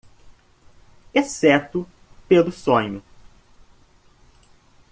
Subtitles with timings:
[1.13, 1.87] exceto
[2.27, 3.03] pelo sonho.